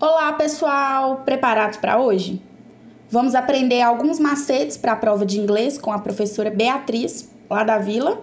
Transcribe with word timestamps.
Olá, 0.00 0.32
pessoal! 0.32 1.22
Preparados 1.24 1.78
para 1.78 2.00
hoje? 2.00 2.42
Vamos 3.08 3.32
aprender 3.32 3.80
alguns 3.80 4.18
macetes 4.18 4.76
para 4.76 4.90
a 4.90 4.96
prova 4.96 5.24
de 5.24 5.38
inglês 5.38 5.78
com 5.78 5.92
a 5.92 6.00
professora 6.00 6.50
Beatriz, 6.50 7.30
lá 7.48 7.62
da 7.62 7.78
Vila. 7.78 8.20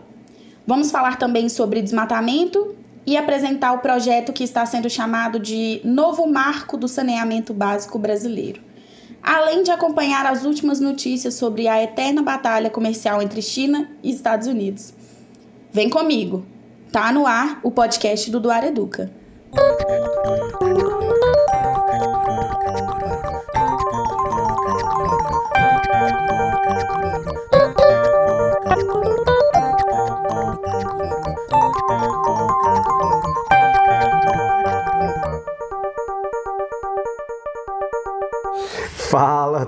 Vamos 0.68 0.92
falar 0.92 1.18
também 1.18 1.47
sobre 1.47 1.81
desmatamento 1.81 2.76
e 3.05 3.15
apresentar 3.15 3.71
o 3.71 3.79
projeto 3.79 4.34
que 4.34 4.44
está 4.44 4.65
sendo 4.65 4.89
chamado 4.89 5.39
de 5.39 5.79
Novo 5.85 6.28
Marco 6.28 6.76
do 6.76 6.89
Saneamento 6.89 7.53
Básico 7.53 7.97
Brasileiro. 7.97 8.62
Além 9.24 9.63
de 9.63 9.72
acompanhar 9.72 10.26
as 10.26 10.44
últimas 10.44 10.81
notícias 10.81 11.35
sobre 11.35 11.69
a 11.69 11.81
eterna 11.81 12.22
batalha 12.22 12.69
comercial 12.69 13.22
entre 13.22 13.42
China 13.42 13.90
e 14.03 14.12
Estados 14.12 14.46
Unidos. 14.46 14.94
Vem 15.72 15.90
comigo! 15.90 16.45
Tá 16.91 17.13
no 17.13 17.26
ar 17.26 17.62
o 17.63 17.72
podcast 17.72 18.30
do 18.30 18.41
Duar 18.41 18.66
Educa. 18.66 19.09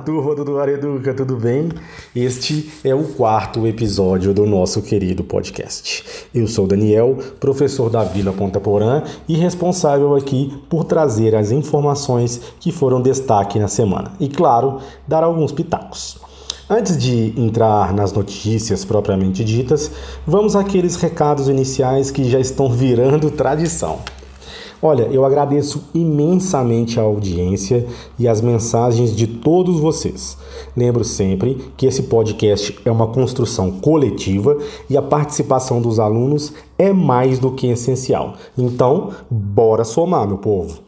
Turma 0.04 0.36
do 0.36 0.44
Duar 0.44 0.68
Educa, 0.68 1.14
tudo 1.14 1.38
bem? 1.38 1.70
Este 2.14 2.70
é 2.84 2.94
o 2.94 3.04
quarto 3.04 3.66
episódio 3.66 4.34
do 4.34 4.46
nosso 4.46 4.82
querido 4.82 5.24
podcast. 5.24 6.28
Eu 6.36 6.46
sou 6.46 6.68
Daniel, 6.68 7.18
professor 7.40 7.90
da 7.90 8.04
Vila 8.04 8.34
Ponta 8.34 8.60
Porã 8.60 9.04
e 9.30 9.36
responsável 9.36 10.14
aqui 10.14 10.62
por 10.70 10.84
trazer 10.84 11.34
as 11.36 11.52
informações 11.52 12.42
que 12.60 12.70
foram 12.70 13.02
destaque 13.02 13.58
na 13.58 13.70
semana 13.70 14.12
e, 14.20 14.28
claro, 14.28 14.80
dar 15.08 15.24
alguns 15.24 15.54
pitacos. 15.54 16.20
Antes 16.70 16.98
de 16.98 17.34
entrar 17.40 17.94
nas 17.94 18.12
notícias 18.12 18.84
propriamente 18.84 19.44
ditas, 19.44 19.90
vamos 20.28 20.54
àqueles 20.54 20.98
recados 20.98 21.48
iniciais 21.48 22.12
que 22.12 22.30
já 22.30 22.40
estão 22.40 22.70
virando 22.70 23.32
tradição. 23.32 24.00
Olha, 24.86 25.04
eu 25.04 25.24
agradeço 25.24 25.86
imensamente 25.96 27.00
a 27.00 27.04
audiência 27.04 27.88
e 28.20 28.28
as 28.28 28.42
mensagens 28.42 29.16
de 29.16 29.26
todos 29.26 29.80
vocês. 29.80 30.38
Lembro 30.76 31.06
sempre 31.06 31.72
que 31.78 31.86
esse 31.86 32.04
podcast 32.04 32.78
é 32.84 32.92
uma 32.92 33.08
construção 33.08 33.72
coletiva 33.72 34.58
e 34.90 34.98
a 34.98 35.02
participação 35.02 35.82
dos 35.82 36.02
alunos 36.02 36.54
é 36.78 36.92
mais 36.92 37.40
do 37.40 37.54
que 37.54 37.68
essencial. 37.68 38.34
Então, 38.58 39.12
bora 39.32 39.86
somar, 39.86 40.28
meu 40.28 40.38
povo! 40.38 40.83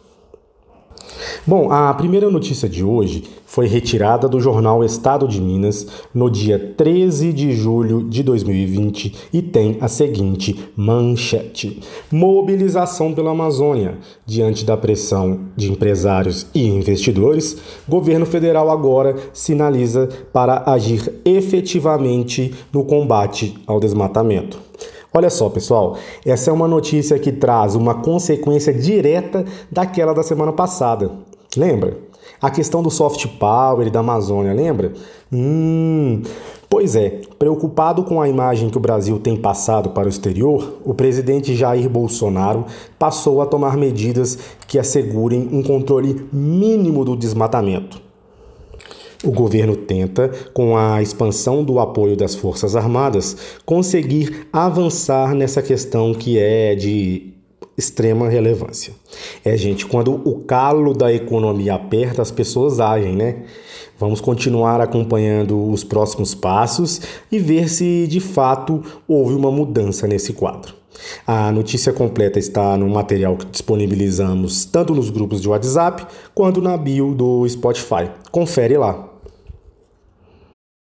Bom, 1.46 1.72
a 1.72 1.94
primeira 1.94 2.30
notícia 2.30 2.68
de 2.68 2.84
hoje 2.84 3.24
foi 3.46 3.68
retirada 3.68 4.28
do 4.28 4.40
jornal 4.40 4.84
Estado 4.84 5.28
de 5.28 5.40
Minas 5.40 5.88
no 6.14 6.30
dia 6.30 6.74
13 6.76 7.32
de 7.32 7.54
julho 7.54 8.04
de 8.04 8.24
2020 8.24 9.16
e 9.32 9.42
tem 9.42 9.78
a 9.80 9.88
seguinte 9.88 10.72
manchete: 10.76 11.80
Mobilização 12.12 13.14
pela 13.14 13.32
Amazônia. 13.32 13.98
Diante 14.26 14.66
da 14.66 14.76
pressão 14.76 15.42
de 15.56 15.72
empresários 15.72 16.48
e 16.54 16.66
investidores, 16.68 17.58
governo 17.88 18.26
federal 18.26 18.70
agora 18.70 19.16
sinaliza 19.32 20.10
para 20.34 20.64
agir 20.66 21.22
efetivamente 21.24 22.54
no 22.74 22.84
combate 22.84 23.56
ao 23.68 23.80
desmatamento. 23.80 24.60
Olha 25.18 25.30
só, 25.30 25.48
pessoal, 25.48 25.96
essa 26.26 26.50
é 26.50 26.54
uma 26.54 26.68
notícia 26.68 27.18
que 27.18 27.32
traz 27.32 27.74
uma 27.74 27.96
consequência 27.96 28.74
direta 28.74 29.46
daquela 29.72 30.14
da 30.14 30.22
semana 30.22 30.52
passada. 30.52 31.10
Lembra? 31.56 31.98
A 32.42 32.52
questão 32.52 32.84
do 32.84 32.92
soft 32.92 33.26
power 33.40 33.90
da 33.90 34.02
Amazônia, 34.02 34.52
lembra? 34.52 34.92
Hum. 35.32 36.22
Pois 36.70 36.98
é, 36.98 37.22
preocupado 37.40 38.04
com 38.04 38.22
a 38.22 38.28
imagem 38.28 38.70
que 38.70 38.78
o 38.78 38.82
Brasil 38.82 39.18
tem 39.18 39.38
passado 39.38 39.92
para 39.92 40.06
o 40.06 40.10
exterior, 40.10 40.80
o 40.84 40.94
presidente 40.94 41.56
Jair 41.56 41.90
Bolsonaro 41.90 42.66
passou 43.00 43.42
a 43.42 43.46
tomar 43.46 43.78
medidas 43.78 44.38
que 44.68 44.78
assegurem 44.78 45.48
um 45.50 45.64
controle 45.64 46.28
mínimo 46.34 47.06
do 47.06 47.16
desmatamento. 47.16 48.05
O 49.26 49.32
governo 49.32 49.76
tenta, 49.76 50.30
com 50.54 50.78
a 50.78 51.02
expansão 51.02 51.64
do 51.64 51.80
apoio 51.80 52.16
das 52.16 52.36
Forças 52.36 52.76
Armadas, 52.76 53.36
conseguir 53.66 54.48
avançar 54.54 55.34
nessa 55.34 55.64
questão 55.64 56.14
que 56.14 56.38
é 56.38 56.76
de 56.76 57.34
extrema 57.78 58.30
relevância. 58.30 58.94
É, 59.44 59.58
gente, 59.58 59.86
quando 59.86 60.14
o 60.14 60.44
calo 60.44 60.94
da 60.94 61.12
economia 61.12 61.74
aperta, 61.74 62.22
as 62.22 62.30
pessoas 62.30 62.80
agem, 62.80 63.16
né? 63.16 63.44
Vamos 63.98 64.22
continuar 64.22 64.80
acompanhando 64.80 65.72
os 65.72 65.84
próximos 65.84 66.36
passos 66.36 67.02
e 67.32 67.40
ver 67.40 67.68
se 67.68 68.06
de 68.08 68.20
fato 68.20 68.84
houve 69.08 69.34
uma 69.34 69.52
mudança 69.52 70.06
nesse 70.06 70.34
quadro. 70.34 70.74
A 71.26 71.52
notícia 71.52 71.92
completa 71.92 72.38
está 72.38 72.78
no 72.78 72.88
material 72.90 73.36
que 73.36 73.46
disponibilizamos 73.46 74.66
tanto 74.66 74.94
nos 74.94 75.10
grupos 75.10 75.42
de 75.42 75.50
WhatsApp 75.50 76.06
quanto 76.34 76.62
na 76.62 76.78
bio 76.78 77.14
do 77.14 77.48
Spotify. 77.50 78.10
Confere 78.32 78.78
lá. 78.78 79.15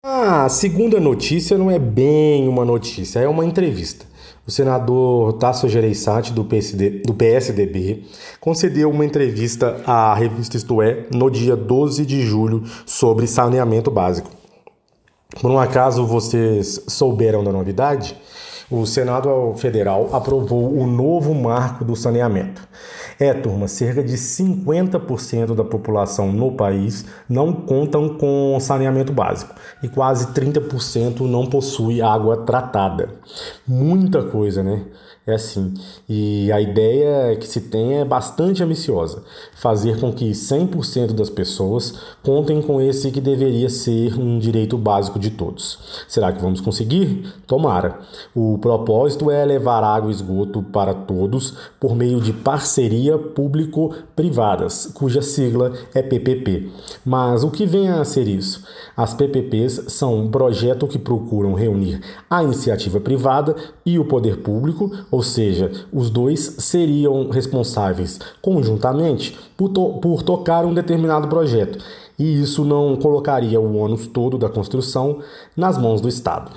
A 0.06 0.50
segunda 0.50 1.00
notícia 1.00 1.58
não 1.58 1.72
é 1.72 1.80
bem 1.80 2.46
uma 2.50 2.66
notícia, 2.66 3.22
é 3.22 3.28
uma 3.30 3.46
entrevista. 3.46 4.06
O 4.46 4.52
senador 4.52 5.32
Tasso 5.32 5.70
Gereissati, 5.70 6.34
do, 6.34 6.44
PSD, 6.44 6.90
do 7.06 7.14
PSDB, 7.14 8.04
concedeu 8.42 8.92
uma 8.92 9.06
entrevista 9.06 9.82
à 9.88 10.14
revista 10.14 10.58
Isto 10.58 10.82
É 10.82 11.06
no 11.10 11.32
dia 11.32 11.56
12 11.56 12.06
de 12.06 12.22
julho 12.22 12.66
sobre 12.86 13.28
saneamento 13.28 13.90
básico. 13.90 14.30
Por 15.40 15.50
um 15.50 15.58
acaso 15.58 16.06
vocês 16.06 16.84
souberam 16.86 17.42
da 17.42 17.54
novidade? 17.54 18.14
O 18.76 18.88
Senado 18.88 19.54
Federal 19.56 20.10
aprovou 20.12 20.76
o 20.76 20.88
novo 20.88 21.32
marco 21.36 21.86
do 21.86 21.96
saneamento. 21.96 22.68
É, 23.20 23.32
turma, 23.32 23.68
cerca 23.68 24.04
de 24.04 24.16
50% 24.16 25.54
da 25.54 25.64
população 25.64 26.32
no 26.32 26.54
país 26.54 27.06
não 27.30 27.54
contam 27.54 28.18
com 28.18 28.58
saneamento 28.60 29.14
básico 29.14 29.54
e 29.84 29.88
quase 29.88 30.34
30% 30.34 31.20
não 31.20 31.46
possui 31.46 32.02
água 32.02 32.38
tratada. 32.38 33.10
Muita 33.68 34.24
coisa, 34.24 34.64
né? 34.64 34.84
É 35.26 35.36
assim. 35.36 35.74
E 36.10 36.52
a 36.52 36.60
ideia 36.60 37.34
que 37.38 37.48
se 37.48 37.62
tem 37.62 38.00
é 38.00 38.04
bastante 38.04 38.62
ambiciosa: 38.62 39.24
fazer 39.56 39.98
com 39.98 40.12
que 40.12 40.32
100% 40.32 41.14
das 41.14 41.30
pessoas 41.30 41.94
contem 42.22 42.62
com 42.62 42.82
esse 42.82 43.10
que 43.10 43.22
deveria 43.22 43.70
ser 43.70 44.20
um 44.20 44.38
direito 44.38 44.78
básico 44.78 45.18
de 45.18 45.30
todos. 45.30 46.04
Será 46.10 46.34
que 46.34 46.42
vamos 46.42 46.60
conseguir? 46.60 47.34
Tomara. 47.48 48.00
O 48.36 48.58
propósito 48.58 49.32
é 49.32 49.46
levar 49.46 49.82
água 49.82 50.12
e 50.12 50.14
esgoto 50.14 50.62
para 50.62 50.94
todos 50.94 51.54
por 51.80 51.96
meio 51.96 52.20
de 52.20 52.34
parceria 52.34 53.18
público-privadas, 53.18 54.92
cuja 54.94 55.22
sigla 55.22 55.72
é 55.94 56.02
PPP. 56.02 56.70
Mas 57.06 57.46
o 57.46 57.52
que 57.52 57.66
vem 57.66 57.88
a 57.88 58.04
ser 58.04 58.28
isso? 58.28 58.62
As 58.96 59.14
PPPs 59.14 59.86
são 59.88 60.16
um 60.20 60.30
projeto 60.30 60.86
que 60.86 61.00
procuram 61.00 61.54
reunir 61.54 62.02
a 62.30 62.44
iniciativa 62.44 63.00
privada 63.00 63.56
e 63.86 63.98
o 63.98 64.06
poder 64.06 64.38
público 64.38 64.92
ou 65.14 65.22
seja, 65.22 65.72
os 65.94 66.10
dois 66.10 66.56
seriam 66.58 67.30
responsáveis 67.30 68.20
conjuntamente 68.42 69.38
por, 69.56 69.70
to 69.70 70.00
por 70.02 70.24
tocar 70.24 70.66
um 70.66 70.74
determinado 70.74 71.28
projeto, 71.28 71.78
e 72.18 72.42
isso 72.42 72.66
não 72.66 72.96
colocaria 72.96 73.62
o 73.62 73.78
ônus 73.78 74.08
todo 74.08 74.40
da 74.40 74.50
construção 74.50 75.20
nas 75.56 75.78
mãos 75.78 76.02
do 76.02 76.10
Estado. 76.10 76.52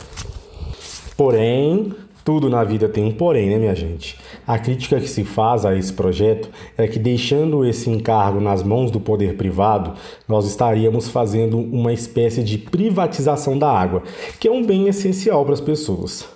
Porém, 1.19 1.94
tudo 2.25 2.49
na 2.49 2.65
vida 2.65 2.89
tem 2.89 3.05
um 3.05 3.12
porém, 3.12 3.50
né, 3.50 3.59
minha 3.59 3.75
gente? 3.75 4.19
A 4.47 4.59
crítica 4.59 4.99
que 4.99 5.09
se 5.09 5.23
faz 5.23 5.67
a 5.67 5.77
esse 5.77 5.93
projeto 5.93 6.49
é 6.79 6.88
que, 6.88 6.99
deixando 6.99 7.62
esse 7.62 7.91
encargo 7.91 8.41
nas 8.41 8.62
mãos 8.62 8.91
do 8.91 8.99
poder 8.99 9.37
privado, 9.37 9.93
nós 10.26 10.47
estaríamos 10.47 11.09
fazendo 11.09 11.59
uma 11.59 11.93
espécie 11.93 12.43
de 12.43 12.56
privatização 12.56 13.59
da 13.59 13.70
água, 13.70 14.02
que 14.41 14.49
é 14.49 14.50
um 14.50 14.64
bem 14.64 14.88
essencial 14.88 15.44
para 15.44 15.52
as 15.52 15.61
pessoas. 15.61 16.36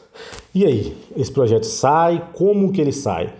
E 0.54 0.64
aí, 0.64 0.96
esse 1.16 1.30
projeto 1.30 1.64
sai? 1.64 2.30
Como 2.34 2.72
que 2.72 2.80
ele 2.80 2.92
sai? 2.92 3.32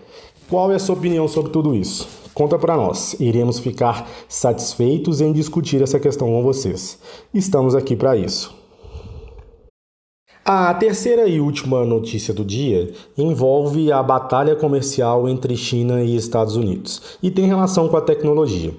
Qual 0.49 0.71
é 0.71 0.75
a 0.75 0.79
sua 0.79 0.95
opinião 0.95 1.27
sobre 1.27 1.51
tudo 1.51 1.75
isso? 1.75 2.07
Conta 2.33 2.57
para 2.57 2.77
nós. 2.77 3.15
Iremos 3.19 3.59
ficar 3.59 4.09
satisfeitos 4.27 5.21
em 5.21 5.33
discutir 5.33 5.81
essa 5.81 5.99
questão 5.99 6.27
com 6.27 6.41
vocês. 6.41 6.97
Estamos 7.33 7.75
aqui 7.75 7.95
para 7.95 8.15
isso. 8.15 8.60
A 10.53 10.73
terceira 10.73 11.29
e 11.29 11.39
última 11.39 11.85
notícia 11.85 12.33
do 12.33 12.43
dia 12.43 12.91
envolve 13.17 13.89
a 13.89 14.03
batalha 14.03 14.53
comercial 14.53 15.29
entre 15.29 15.55
China 15.55 16.03
e 16.03 16.13
Estados 16.13 16.57
Unidos 16.57 17.01
e 17.23 17.31
tem 17.31 17.45
relação 17.45 17.87
com 17.87 17.95
a 17.95 18.01
tecnologia. 18.01 18.73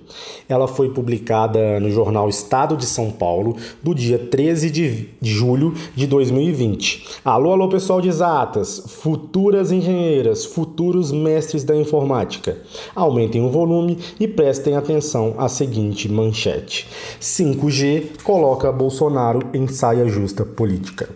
Ela 0.46 0.68
foi 0.68 0.90
publicada 0.90 1.80
no 1.80 1.90
jornal 1.90 2.28
Estado 2.28 2.76
de 2.76 2.84
São 2.84 3.10
Paulo 3.10 3.56
do 3.82 3.94
dia 3.94 4.18
13 4.18 4.70
de 4.70 5.08
julho 5.22 5.72
de 5.96 6.06
2020. 6.06 7.06
Alô, 7.24 7.52
alô, 7.52 7.66
pessoal 7.70 8.02
de 8.02 8.08
exatas, 8.10 8.84
futuras 8.88 9.72
engenheiras, 9.72 10.44
futuras 10.44 10.71
futuros 10.72 11.12
mestres 11.12 11.64
da 11.64 11.76
informática. 11.76 12.56
Aumentem 12.94 13.42
o 13.42 13.50
volume 13.50 13.98
e 14.18 14.26
prestem 14.26 14.74
atenção 14.74 15.34
à 15.36 15.48
seguinte 15.48 16.10
manchete: 16.10 16.88
5G 17.20 18.22
coloca 18.24 18.72
Bolsonaro 18.72 19.42
em 19.52 19.68
saia 19.68 20.08
justa 20.08 20.46
política. 20.46 21.10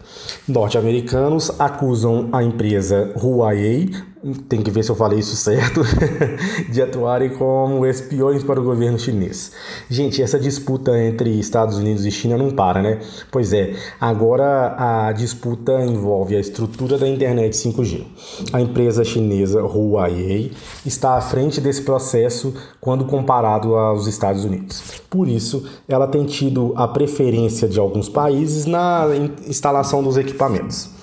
Norte-americanos 0.46 1.50
acusam 1.58 2.28
a 2.32 2.42
empresa 2.42 3.14
Huawei 3.16 3.90
tem 4.34 4.62
que 4.62 4.70
ver 4.70 4.82
se 4.82 4.90
eu 4.90 4.96
falei 4.96 5.18
isso 5.18 5.36
certo, 5.36 5.82
de 6.70 6.82
atuarem 6.82 7.30
como 7.30 7.86
espiões 7.86 8.42
para 8.42 8.60
o 8.60 8.64
governo 8.64 8.98
chinês. 8.98 9.52
Gente, 9.88 10.22
essa 10.22 10.38
disputa 10.38 10.98
entre 10.98 11.30
Estados 11.38 11.76
Unidos 11.76 12.04
e 12.04 12.10
China 12.10 12.36
não 12.36 12.50
para, 12.50 12.82
né? 12.82 13.00
Pois 13.30 13.52
é, 13.52 13.74
agora 14.00 14.74
a 14.78 15.12
disputa 15.12 15.72
envolve 15.84 16.36
a 16.36 16.40
estrutura 16.40 16.98
da 16.98 17.08
internet 17.08 17.54
5G. 17.54 18.04
A 18.52 18.60
empresa 18.60 19.04
chinesa 19.04 19.62
Huawei 19.62 20.52
está 20.84 21.16
à 21.16 21.20
frente 21.20 21.60
desse 21.60 21.82
processo 21.82 22.54
quando 22.80 23.04
comparado 23.04 23.76
aos 23.76 24.06
Estados 24.06 24.44
Unidos. 24.44 24.82
Por 25.08 25.28
isso, 25.28 25.66
ela 25.88 26.06
tem 26.06 26.24
tido 26.24 26.72
a 26.76 26.88
preferência 26.88 27.68
de 27.68 27.78
alguns 27.78 28.08
países 28.08 28.66
na 28.66 29.06
instalação 29.46 30.02
dos 30.02 30.16
equipamentos. 30.16 30.95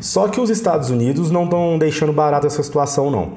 Só 0.00 0.28
que 0.28 0.40
os 0.40 0.50
Estados 0.50 0.90
Unidos 0.90 1.30
não 1.30 1.44
estão 1.44 1.78
deixando 1.78 2.12
barato 2.12 2.46
essa 2.46 2.62
situação, 2.62 3.10
não. 3.10 3.32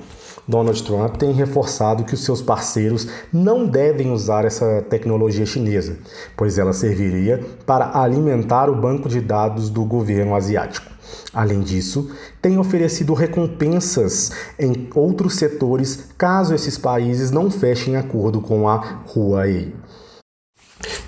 Donald 0.47 0.83
Trump 0.83 1.15
tem 1.17 1.31
reforçado 1.31 2.03
que 2.03 2.13
os 2.13 2.23
seus 2.23 2.41
parceiros 2.41 3.07
não 3.33 3.65
devem 3.65 4.11
usar 4.11 4.45
essa 4.45 4.83
tecnologia 4.87 5.45
chinesa, 5.45 5.97
pois 6.37 6.59
ela 6.59 6.71
serviria 6.71 7.43
para 7.65 7.99
alimentar 7.99 8.69
o 8.69 8.75
banco 8.75 9.09
de 9.09 9.19
dados 9.21 9.69
do 9.69 9.83
governo 9.83 10.35
asiático. 10.35 10.93
Além 11.33 11.61
disso, 11.61 12.11
tem 12.41 12.57
oferecido 12.57 13.13
recompensas 13.13 14.31
em 14.59 14.87
outros 14.93 15.35
setores 15.35 16.09
caso 16.17 16.53
esses 16.53 16.77
países 16.77 17.31
não 17.31 17.49
fechem 17.49 17.95
acordo 17.95 18.39
com 18.39 18.69
a 18.69 19.03
Huawei. 19.13 19.73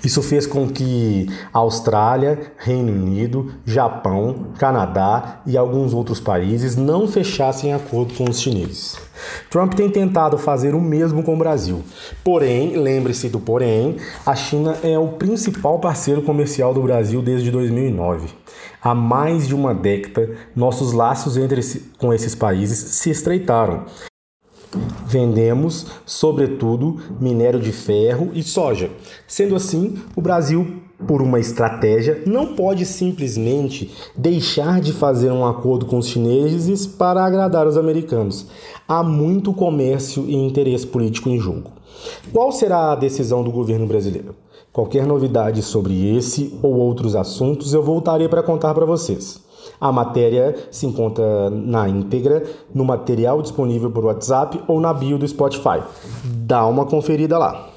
Isso 0.04 0.22
fez 0.22 0.46
com 0.46 0.68
que 0.68 1.28
Austrália, 1.52 2.52
Reino 2.56 2.92
Unido, 2.92 3.52
Japão, 3.64 4.48
Canadá 4.58 5.40
e 5.46 5.56
alguns 5.56 5.92
outros 5.92 6.20
países 6.20 6.76
não 6.76 7.08
fechassem 7.08 7.72
acordo 7.72 8.14
com 8.14 8.28
os 8.28 8.40
chineses. 8.40 8.96
Trump 9.50 9.74
tem 9.74 9.90
tentado 9.90 10.38
fazer 10.38 10.74
o 10.74 10.80
mesmo 10.80 11.22
com 11.22 11.34
o 11.34 11.38
Brasil. 11.38 11.82
Porém, 12.22 12.76
lembre-se 12.76 13.28
do 13.28 13.40
porém, 13.40 13.96
a 14.24 14.34
China 14.34 14.76
é 14.82 14.98
o 14.98 15.08
principal 15.08 15.78
parceiro 15.78 16.22
comercial 16.22 16.72
do 16.72 16.82
Brasil 16.82 17.20
desde 17.20 17.50
2009. 17.50 18.28
Há 18.80 18.94
mais 18.94 19.48
de 19.48 19.54
uma 19.54 19.74
década, 19.74 20.36
nossos 20.54 20.92
laços 20.92 21.36
entre, 21.36 21.60
com 21.98 22.12
esses 22.12 22.34
países 22.34 22.78
se 22.78 23.10
estreitaram. 23.10 23.84
Vendemos, 25.06 25.86
sobretudo, 26.04 26.98
minério 27.18 27.58
de 27.58 27.72
ferro 27.72 28.30
e 28.34 28.42
soja. 28.42 28.90
Sendo 29.26 29.56
assim, 29.56 29.96
o 30.14 30.20
Brasil, 30.20 30.82
por 31.06 31.22
uma 31.22 31.40
estratégia, 31.40 32.22
não 32.26 32.54
pode 32.54 32.84
simplesmente 32.84 33.90
deixar 34.14 34.80
de 34.80 34.92
fazer 34.92 35.30
um 35.30 35.46
acordo 35.46 35.86
com 35.86 35.98
os 35.98 36.08
chineses 36.08 36.86
para 36.86 37.24
agradar 37.24 37.66
os 37.66 37.78
americanos. 37.78 38.46
Há 38.86 39.02
muito 39.02 39.52
comércio 39.54 40.24
e 40.28 40.34
interesse 40.34 40.86
político 40.86 41.30
em 41.30 41.38
jogo. 41.38 41.70
Qual 42.32 42.52
será 42.52 42.92
a 42.92 42.96
decisão 42.96 43.42
do 43.42 43.50
governo 43.50 43.86
brasileiro? 43.86 44.34
Qualquer 44.70 45.06
novidade 45.06 45.62
sobre 45.62 46.16
esse 46.16 46.58
ou 46.62 46.74
outros 46.74 47.16
assuntos 47.16 47.72
eu 47.72 47.82
voltarei 47.82 48.28
para 48.28 48.42
contar 48.42 48.74
para 48.74 48.84
vocês. 48.84 49.47
A 49.80 49.92
matéria 49.92 50.54
se 50.70 50.86
encontra 50.86 51.50
na 51.50 51.88
íntegra 51.88 52.44
no 52.74 52.84
material 52.84 53.40
disponível 53.42 53.90
por 53.90 54.04
WhatsApp 54.04 54.60
ou 54.66 54.80
na 54.80 54.92
bio 54.92 55.18
do 55.18 55.26
Spotify. 55.26 55.82
Dá 56.24 56.66
uma 56.66 56.84
conferida 56.86 57.38
lá. 57.38 57.70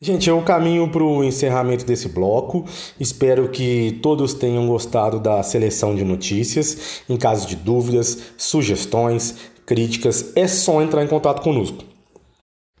Gente, 0.00 0.30
eu 0.30 0.40
caminho 0.42 0.88
para 0.88 1.02
o 1.02 1.24
encerramento 1.24 1.84
desse 1.84 2.08
bloco. 2.08 2.64
Espero 3.00 3.48
que 3.48 3.98
todos 4.00 4.32
tenham 4.32 4.68
gostado 4.68 5.18
da 5.18 5.42
seleção 5.42 5.94
de 5.94 6.04
notícias. 6.04 7.02
Em 7.08 7.16
caso 7.16 7.48
de 7.48 7.56
dúvidas, 7.56 8.16
sugestões, 8.36 9.34
críticas, 9.66 10.32
é 10.36 10.46
só 10.46 10.80
entrar 10.80 11.02
em 11.02 11.08
contato 11.08 11.42
conosco. 11.42 11.84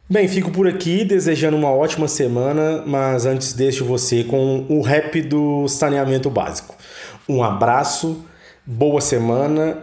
Bem, 0.08 0.26
fico 0.26 0.50
por 0.50 0.66
aqui 0.66 1.04
desejando 1.04 1.56
uma 1.56 1.70
ótima 1.70 2.08
semana, 2.08 2.82
mas 2.86 3.26
antes 3.26 3.52
deixo 3.52 3.84
você 3.84 4.24
com 4.24 4.64
o 4.68 4.80
rap 4.80 5.20
do 5.20 5.68
saneamento 5.68 6.30
básico. 6.30 6.74
Um 7.28 7.42
abraço, 7.42 8.24
boa 8.64 9.02
semana 9.02 9.76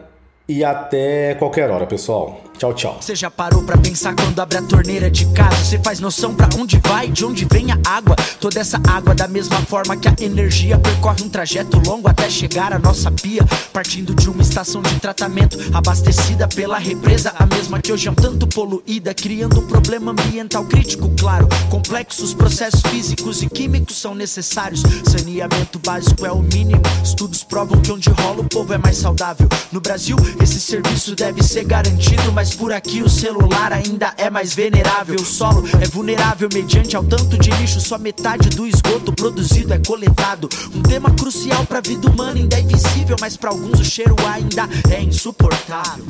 e 0.50 0.63
até 0.63 1.36
qualquer 1.36 1.69
hora, 1.69 1.86
pessoal. 1.86 2.44
Tchau, 2.57 2.74
tchau. 2.74 2.98
Você 3.02 3.13
já 3.16 3.30
parou 3.30 3.63
pra 3.63 3.78
pensar 3.78 4.16
quando 4.16 4.40
abre 4.40 4.57
a 4.57 4.62
torneira 4.62 5.12
de 5.12 5.25
casa? 5.34 5.57
Você 5.57 5.78
faz 5.80 6.00
noção 6.00 6.34
pra 6.34 6.48
onde 6.57 6.80
vai, 6.88 7.10
de 7.10 7.25
onde 7.25 7.46
vem 7.52 7.72
a 7.72 7.78
água? 7.86 8.16
Toda 8.40 8.62
essa 8.62 8.80
água, 8.88 9.13
da 9.13 9.28
mesma 9.28 9.57
forma 9.63 9.98
que 9.98 10.07
a 10.07 10.16
energia 10.22 10.80
percorre 10.80 11.22
um 11.24 11.30
trajeto 11.30 11.78
longo 11.86 12.07
até 12.07 12.30
chegar 12.30 12.72
à 12.72 12.80
nossa 12.80 13.12
pia. 13.12 13.44
Partindo 13.74 14.16
de 14.16 14.30
uma 14.30 14.42
estação 14.42 14.81
de 14.81 14.98
tratamento, 15.02 15.57
abastecida 15.74 16.48
pela 16.48 16.78
represa, 16.78 17.34
a 17.38 17.46
mesma 17.46 17.81
que 17.81 17.92
hoje 17.92 18.07
é 18.07 18.12
um 18.12 18.16
tanto 18.16 18.48
poluída, 18.48 19.13
criando 19.13 19.60
um 19.60 19.68
problema 19.68 20.12
ambiental 20.13 20.63
crítico, 20.63 21.12
claro. 21.19 21.50
Complexos 21.69 22.34
processos 22.34 22.81
físicos 22.84 23.44
e 23.44 23.50
químicos 23.50 23.98
são 23.98 24.16
necessários. 24.16 24.81
Saneamento 25.04 25.78
básico 25.80 26.25
é 26.25 26.31
o 26.31 26.42
mínimo. 26.42 26.81
Estudos 27.04 27.44
provam 27.44 27.81
que 27.81 27.92
onde 27.92 28.10
rola 28.10 28.40
o 28.42 28.50
povo 28.50 28.74
é 28.74 28.78
mais 28.78 28.96
saudável. 28.96 29.50
No 29.74 29.81
Brasil, 29.81 30.16
esse 30.42 30.62
serviço 30.62 31.16
deve 31.16 31.44
ser 31.44 31.66
garantido, 31.66 32.31
mas 32.31 32.44
mas 32.45 32.53
por 32.53 32.71
aqui 32.71 33.01
o 33.01 33.09
celular 33.09 33.74
ainda 33.74 34.13
é 34.19 34.30
mais 34.30 34.53
venerável. 34.53 35.15
O 35.15 35.25
solo 35.25 35.63
é 35.81 35.88
vulnerável 35.88 36.47
mediante 36.53 36.95
ao 36.95 37.03
tanto 37.03 37.39
de 37.39 37.50
lixo, 37.50 37.81
só 37.81 37.97
metade 37.97 38.50
do 38.50 38.68
esgoto 38.68 39.12
produzido 39.12 39.74
é 39.74 39.80
coletado. 39.80 40.47
Um 40.71 40.83
tema 40.83 41.09
crucial 41.09 41.65
pra 41.65 41.81
vida 41.81 42.07
humana 42.07 42.39
ainda 42.39 42.56
é 42.56 42.62
invisível, 42.62 43.15
mas 43.19 43.36
para 43.36 43.50
alguns 43.50 43.80
o 43.80 43.83
cheiro 43.83 44.15
ainda 44.31 44.69
é 44.95 45.01
insuportável. 45.01 46.06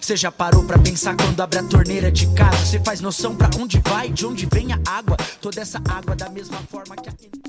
Você 0.00 0.16
já 0.16 0.32
parou 0.32 0.64
pra 0.64 0.78
pensar 0.78 1.16
quando 1.16 1.40
abre 1.40 1.60
a 1.60 1.62
torneira 1.62 2.10
de 2.10 2.26
casa? 2.34 2.58
Você 2.66 2.80
faz 2.80 3.00
noção 3.00 3.36
pra 3.36 3.48
onde 3.56 3.80
vai, 3.88 4.08
de 4.08 4.26
onde 4.26 4.48
vem 4.52 4.72
a 4.72 4.80
água? 4.84 5.16
Toda 5.40 5.60
essa 5.60 5.80
água 5.88 6.16
da 6.16 6.28
mesma 6.28 6.58
forma 6.68 6.96
que 6.96 7.08
a. 7.08 7.47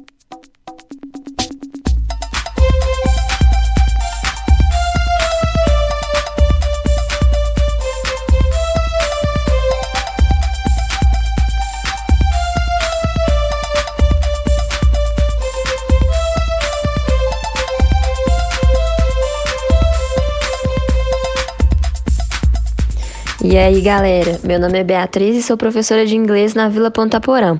aí, 23.69 23.81
galera? 23.81 24.39
Meu 24.43 24.59
nome 24.59 24.79
é 24.79 24.83
Beatriz 24.83 25.35
e 25.37 25.43
sou 25.43 25.55
professora 25.55 26.03
de 26.03 26.15
inglês 26.15 26.55
na 26.55 26.67
Vila 26.69 26.89
Ponta 26.89 27.21
Porã. 27.21 27.59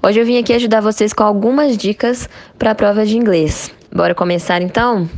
Hoje 0.00 0.20
eu 0.20 0.24
vim 0.24 0.38
aqui 0.38 0.52
ajudar 0.52 0.80
vocês 0.80 1.12
com 1.12 1.24
algumas 1.24 1.76
dicas 1.76 2.28
para 2.56 2.70
a 2.70 2.74
prova 2.76 3.04
de 3.04 3.16
inglês. 3.16 3.68
Bora 3.92 4.14
começar 4.14 4.62
então? 4.62 5.10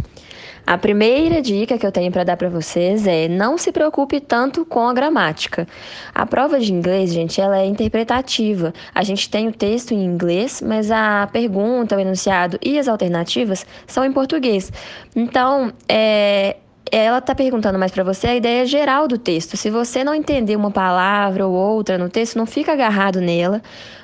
A 0.66 0.78
primeira 0.78 1.42
dica 1.42 1.76
que 1.76 1.87
eu 1.87 1.92
tenho 1.92 2.11
para 2.11 2.25
dar 2.25 2.38
para 2.38 2.49
vocês 2.49 3.06
é 3.06 3.28
não 3.28 3.59
se 3.59 3.70
preocupe 3.70 4.18
tanto 4.18 4.64
com 4.64 4.88
a 4.88 4.94
gramática. 4.94 5.68
A 6.14 6.25
prova 6.25 6.59
de 6.59 6.73
inglês, 6.73 7.12
gente, 7.12 7.38
ela 7.38 7.59
é 7.59 7.66
interpretativa. 7.66 8.73
A 8.94 9.02
gente 9.02 9.28
tem 9.28 9.47
o 9.47 9.52
texto 9.52 9.92
em 9.92 10.02
inglês, 10.02 10.62
mas 10.64 10.90
a 10.90 11.28
pergunta, 11.30 11.97
o 11.97 12.00
enunciado 12.00 12.59
e 12.64 12.78
as 12.78 12.88
alternativas 12.88 13.66
são 13.87 14.06
em 14.06 14.12
português. 14.12 14.73
Então, 15.14 15.70
é, 15.87 16.56
ela 16.90 17.18
está 17.18 17.35
perguntando 17.35 17.78
mais 17.78 17.92
para 17.92 18.02
você 18.02 18.26
a 18.26 18.35
ideia 18.35 18.66
geral 18.66 19.06
do 19.06 19.16
texto. 19.16 19.56
Se 19.56 19.70
você 19.70 20.02
não 20.02 20.14
entender 20.14 20.56
uma 20.56 20.70
palavra 20.70 21.47
ou 21.47 21.52
outra 21.52 21.97
no 21.97 22.09
texto, 22.09 22.37
não 22.37 22.47
fica 22.47 22.73
agarrado 22.73 23.20
nela. 23.20 23.62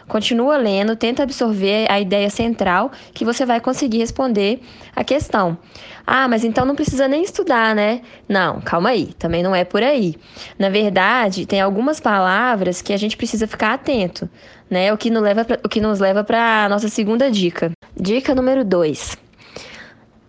Continua 0.08 0.56
lendo, 0.56 0.94
tenta 0.94 1.24
absorver 1.24 1.90
a 1.90 2.00
ideia 2.00 2.30
central 2.30 2.92
que 3.12 3.24
você 3.24 3.44
vai 3.44 3.60
conseguir 3.60 3.98
responder 3.98 4.60
a 4.94 5.02
questão. 5.02 5.58
Ah, 6.06 6.28
mas 6.28 6.44
então 6.44 6.64
não 6.64 6.76
precisa 6.76 7.08
nem 7.08 7.24
estudar, 7.24 7.74
né? 7.74 8.02
Não, 8.28 8.60
calma 8.60 8.90
aí, 8.90 9.12
também 9.18 9.42
não 9.42 9.54
é 9.54 9.64
por 9.64 9.82
aí. 9.82 10.14
Na 10.56 10.68
verdade, 10.68 11.44
tem 11.44 11.60
algumas 11.60 11.98
palavras 11.98 12.80
que 12.80 12.92
a 12.92 12.96
gente 12.96 13.16
precisa 13.16 13.48
ficar 13.48 13.74
atento, 13.74 14.30
né? 14.70 14.92
O 14.92 14.96
que 14.96 15.10
leva 15.10 15.44
o 15.64 15.68
que 15.68 15.80
nos 15.80 15.98
leva 15.98 16.22
para 16.22 16.64
a 16.64 16.68
nossa 16.68 16.88
segunda 16.88 17.28
dica. 17.28 17.72
Dica 17.96 18.32
número 18.32 18.64
2. 18.64 19.25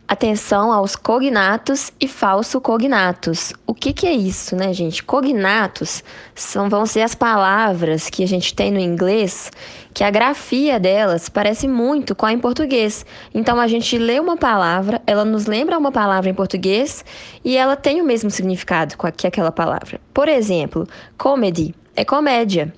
Atenção 0.07 0.71
aos 0.71 0.95
cognatos 0.95 1.91
e 1.99 2.07
falso 2.07 2.61
cognatos. 2.61 3.53
O 3.65 3.73
que, 3.73 3.91
que 3.91 4.07
é 4.07 4.13
isso, 4.13 4.55
né, 4.55 4.71
gente? 4.71 5.03
Cognatos 5.03 6.03
são, 6.33 6.69
vão 6.69 6.85
ser 6.85 7.01
as 7.01 7.13
palavras 7.13 8.09
que 8.09 8.23
a 8.23 8.27
gente 8.27 8.53
tem 8.53 8.71
no 8.71 8.79
inglês 8.79 9.51
que 9.93 10.03
a 10.03 10.11
grafia 10.11 10.79
delas 10.79 11.27
parece 11.27 11.67
muito 11.67 12.15
com 12.15 12.25
a 12.25 12.31
em 12.31 12.39
português. 12.39 13.05
Então 13.33 13.59
a 13.59 13.67
gente 13.67 13.97
lê 13.97 14.19
uma 14.19 14.37
palavra, 14.37 15.01
ela 15.07 15.25
nos 15.25 15.47
lembra 15.47 15.77
uma 15.77 15.91
palavra 15.91 16.29
em 16.29 16.35
português 16.35 17.03
e 17.43 17.57
ela 17.57 17.75
tem 17.75 17.99
o 17.99 18.05
mesmo 18.05 18.29
significado 18.29 18.95
que 19.17 19.27
aquela 19.27 19.51
palavra. 19.51 19.99
Por 20.13 20.29
exemplo, 20.29 20.87
comedy 21.17 21.73
é 21.95 22.05
comédia, 22.05 22.71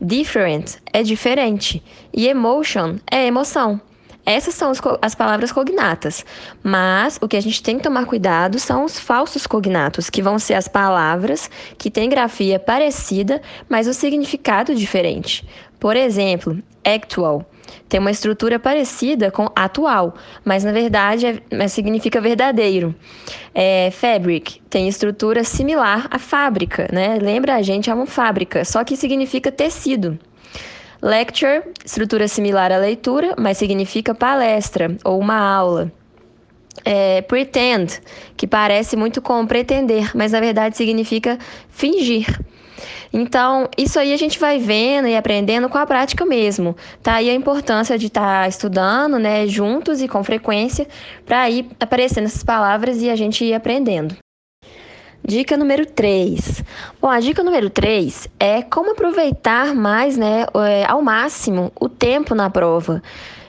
different 0.00 0.76
é 0.92 1.02
diferente 1.02 1.82
e 2.14 2.28
emotion 2.28 2.98
é 3.10 3.26
emoção. 3.26 3.80
Essas 4.24 4.54
são 4.54 4.72
as 5.00 5.14
palavras 5.14 5.50
cognatas, 5.50 6.24
mas 6.62 7.18
o 7.20 7.28
que 7.28 7.36
a 7.36 7.40
gente 7.40 7.62
tem 7.62 7.78
que 7.78 7.82
tomar 7.82 8.04
cuidado 8.06 8.58
são 8.58 8.84
os 8.84 8.98
falsos 8.98 9.46
cognatos, 9.46 10.10
que 10.10 10.22
vão 10.22 10.38
ser 10.38 10.54
as 10.54 10.68
palavras 10.68 11.50
que 11.78 11.90
têm 11.90 12.08
grafia 12.08 12.58
parecida, 12.58 13.40
mas 13.68 13.86
o 13.88 13.94
significado 13.94 14.74
diferente. 14.74 15.46
Por 15.78 15.96
exemplo, 15.96 16.58
actual 16.84 17.46
tem 17.90 17.98
uma 17.98 18.10
estrutura 18.10 18.58
parecida 18.58 19.30
com 19.30 19.50
atual, 19.54 20.14
mas 20.44 20.62
na 20.62 20.72
verdade 20.72 21.42
é, 21.50 21.68
significa 21.68 22.20
verdadeiro. 22.20 22.94
É, 23.52 23.90
fabric 23.90 24.60
tem 24.70 24.88
estrutura 24.88 25.42
similar 25.42 26.06
à 26.10 26.18
fábrica, 26.18 26.88
né? 26.92 27.18
Lembra 27.20 27.56
a 27.56 27.62
gente 27.62 27.90
é 27.90 27.94
uma 27.94 28.06
fábrica, 28.06 28.64
só 28.64 28.84
que 28.84 28.96
significa 28.96 29.50
tecido. 29.50 30.16
Lecture, 31.02 31.62
estrutura 31.84 32.28
similar 32.28 32.70
à 32.70 32.76
leitura, 32.76 33.34
mas 33.38 33.56
significa 33.56 34.14
palestra 34.14 34.94
ou 35.02 35.18
uma 35.18 35.38
aula. 35.38 35.90
É, 36.84 37.22
pretend, 37.22 38.00
que 38.36 38.46
parece 38.46 38.96
muito 38.96 39.20
com 39.22 39.46
pretender, 39.46 40.10
mas 40.14 40.32
na 40.32 40.40
verdade 40.40 40.76
significa 40.76 41.38
fingir. 41.68 42.26
Então, 43.12 43.68
isso 43.76 43.98
aí 43.98 44.12
a 44.12 44.16
gente 44.16 44.38
vai 44.38 44.58
vendo 44.58 45.08
e 45.08 45.16
aprendendo 45.16 45.68
com 45.68 45.78
a 45.78 45.86
prática 45.86 46.24
mesmo. 46.24 46.76
Tá 47.02 47.14
aí 47.14 47.28
a 47.28 47.34
importância 47.34 47.98
de 47.98 48.06
estar 48.06 48.42
tá 48.42 48.48
estudando, 48.48 49.18
né, 49.18 49.46
juntos 49.46 50.00
e 50.00 50.08
com 50.08 50.22
frequência, 50.22 50.86
para 51.26 51.48
ir 51.50 51.66
aparecendo 51.80 52.26
essas 52.26 52.44
palavras 52.44 53.02
e 53.02 53.10
a 53.10 53.16
gente 53.16 53.44
ir 53.44 53.54
aprendendo. 53.54 54.16
Dica 55.24 55.56
número 55.56 55.84
3. 55.86 56.64
Bom, 57.00 57.08
a 57.08 57.20
dica 57.20 57.42
número 57.42 57.68
3 57.68 58.28
é 58.38 58.62
como 58.62 58.92
aproveitar 58.92 59.74
mais, 59.74 60.16
né, 60.16 60.46
é, 60.66 60.84
ao 60.86 61.02
máximo 61.02 61.70
o 61.78 61.88
tempo 61.88 62.34
na 62.34 62.48
prova. 62.48 63.02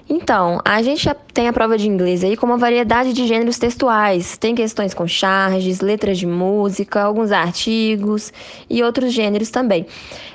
Então, 0.10 0.60
a 0.66 0.82
gente 0.82 1.08
tem 1.34 1.48
a 1.48 1.54
prova 1.54 1.78
de 1.78 1.88
inglês 1.88 2.24
aí 2.24 2.36
com 2.36 2.46
uma 2.46 2.58
variedade 2.58 3.14
de 3.14 3.26
gêneros 3.26 3.58
textuais. 3.58 4.38
Tem 4.38 4.54
questões 4.54 4.94
com 4.94 5.08
charges, 5.08 5.80
letras 5.80 6.18
de 6.18 6.28
música, 6.28 7.02
alguns 7.02 7.32
artigos 7.32 8.34
e 8.70 8.84
outros 8.84 9.14
gêneros 9.14 9.50
também. 9.50 9.86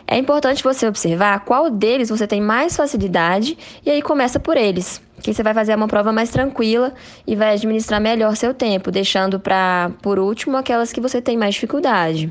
É 0.07 0.17
importante 0.17 0.63
você 0.63 0.87
observar 0.87 1.45
qual 1.45 1.69
deles 1.69 2.09
você 2.09 2.27
tem 2.27 2.41
mais 2.41 2.77
facilidade 2.77 3.59
e 3.85 3.91
aí 3.91 4.01
começa 4.01 4.39
por 4.39 4.57
eles 4.57 5.05
que 5.23 5.33
você 5.33 5.43
vai 5.43 5.55
fazer 5.55 5.75
uma 5.75 5.89
prova 5.89 6.13
mais 6.13 6.31
tranquila 6.31 6.95
e 7.27 7.35
vai 7.35 7.55
administrar 7.55 8.01
melhor 8.01 8.37
seu 8.37 8.55
tempo, 8.55 8.91
deixando 8.91 9.41
para 9.41 9.91
por 10.03 10.19
último 10.19 10.57
aquelas 10.57 10.93
que 10.93 11.01
você 11.01 11.21
tem 11.21 11.37
mais 11.37 11.55
dificuldade. 11.55 12.31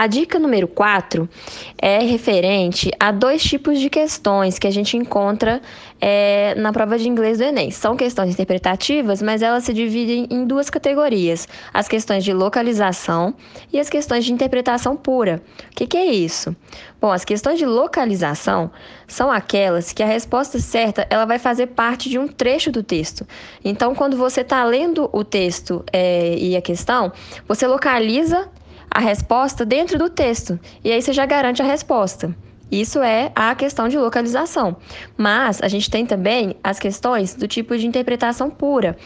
A 0.00 0.06
dica 0.06 0.38
número 0.38 0.68
4 0.68 1.28
é 1.76 1.98
referente 1.98 2.88
a 3.00 3.10
dois 3.10 3.42
tipos 3.42 3.80
de 3.80 3.90
questões 3.90 4.56
que 4.56 4.68
a 4.68 4.70
gente 4.70 4.96
encontra 4.96 5.60
é, 6.00 6.54
na 6.56 6.72
prova 6.72 6.98
de 6.98 7.08
inglês 7.08 7.38
do 7.38 7.44
Enem. 7.44 7.70
São 7.70 7.96
questões 7.96 8.30
interpretativas, 8.30 9.20
mas 9.20 9.42
elas 9.42 9.64
se 9.64 9.72
dividem 9.72 10.26
em 10.30 10.46
duas 10.46 10.70
categorias: 10.70 11.48
as 11.72 11.88
questões 11.88 12.24
de 12.24 12.32
localização 12.32 13.34
e 13.72 13.78
as 13.78 13.88
questões 13.88 14.24
de 14.24 14.32
interpretação 14.32 14.96
pura. 14.96 15.42
O 15.70 15.74
que, 15.74 15.86
que 15.86 15.96
é 15.96 16.06
isso? 16.06 16.54
Bom, 17.00 17.12
as 17.12 17.24
questões 17.24 17.58
de 17.58 17.66
localização 17.66 18.70
são 19.06 19.30
aquelas 19.30 19.92
que 19.92 20.02
a 20.02 20.06
resposta 20.06 20.58
certa 20.58 21.06
ela 21.10 21.24
vai 21.24 21.38
fazer 21.38 21.68
parte 21.68 22.08
de 22.08 22.18
um 22.18 22.26
trecho 22.26 22.70
do 22.70 22.82
texto. 22.82 23.26
Então, 23.64 23.94
quando 23.94 24.16
você 24.16 24.40
está 24.40 24.64
lendo 24.64 25.08
o 25.12 25.24
texto 25.24 25.84
é, 25.92 26.36
e 26.36 26.56
a 26.56 26.62
questão, 26.62 27.12
você 27.46 27.66
localiza 27.66 28.48
a 28.90 29.00
resposta 29.00 29.64
dentro 29.64 29.98
do 29.98 30.08
texto. 30.08 30.58
E 30.82 30.90
aí 30.90 31.00
você 31.00 31.12
já 31.12 31.26
garante 31.26 31.62
a 31.62 31.64
resposta. 31.64 32.34
Isso 32.70 33.00
é 33.00 33.32
a 33.34 33.54
questão 33.54 33.88
de 33.88 33.98
localização. 33.98 34.76
Mas 35.16 35.62
a 35.62 35.68
gente 35.68 35.90
tem 35.90 36.04
também 36.04 36.56
as 36.62 36.78
questões 36.78 37.34
do 37.34 37.48
tipo 37.48 37.76
de 37.76 37.86
interpretação 37.86 38.50
pura, 38.50 38.96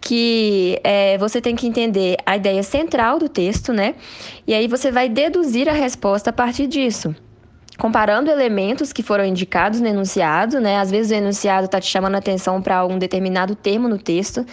que 0.00 0.80
é, 0.82 1.18
você 1.18 1.40
tem 1.40 1.54
que 1.54 1.66
entender 1.66 2.16
a 2.24 2.36
ideia 2.36 2.62
central 2.62 3.18
do 3.18 3.28
texto, 3.28 3.72
né? 3.72 3.94
E 4.46 4.54
aí 4.54 4.66
você 4.66 4.90
vai 4.90 5.08
deduzir 5.08 5.68
a 5.68 5.72
resposta 5.72 6.30
a 6.30 6.32
partir 6.32 6.66
disso 6.66 7.14
comparando 7.78 8.30
elementos 8.30 8.92
que 8.92 9.02
foram 9.02 9.24
indicados 9.24 9.80
no 9.80 9.88
enunciado, 9.88 10.60
né? 10.60 10.78
Às 10.78 10.90
vezes 10.90 11.10
o 11.10 11.14
enunciado 11.14 11.64
está 11.64 11.80
te 11.80 11.88
chamando 11.88 12.14
a 12.14 12.18
atenção 12.18 12.62
para 12.62 12.86
um 12.86 12.96
determinado 12.98 13.56
termo 13.56 13.88
no 13.88 13.98
texto, 13.98 14.46